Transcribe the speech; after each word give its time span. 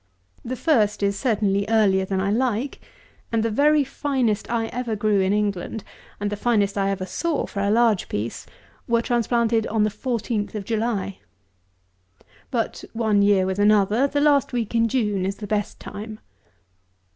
The 0.43 0.55
first 0.55 1.03
is 1.03 1.15
certainly 1.19 1.63
earlier 1.69 2.05
than 2.05 2.19
I 2.19 2.31
like; 2.31 2.79
and 3.31 3.43
the 3.43 3.51
very 3.51 3.83
finest 3.83 4.49
I 4.49 4.65
ever 4.69 4.95
grew 4.95 5.19
in 5.19 5.31
England, 5.31 5.83
and 6.19 6.31
the 6.31 6.35
finest 6.35 6.75
I 6.75 6.89
ever 6.89 7.05
saw 7.05 7.45
for 7.45 7.59
a 7.59 7.69
large 7.69 8.09
piece, 8.09 8.47
were 8.87 9.03
transplanted 9.03 9.67
on 9.67 9.83
the 9.83 9.91
14th 9.91 10.55
of 10.55 10.65
July. 10.65 11.19
But 12.49 12.83
one 12.93 13.21
year 13.21 13.45
with 13.45 13.59
another, 13.59 14.07
the 14.07 14.21
last 14.21 14.53
week 14.53 14.73
in 14.73 14.87
June 14.87 15.23
is 15.23 15.35
the 15.35 15.45
best 15.45 15.79
time. 15.79 16.19